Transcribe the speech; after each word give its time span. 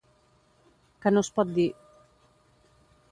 Que 1.05 1.11
no 1.13 1.23
es 1.27 1.31
pot 1.37 1.51
dir. 1.59 1.67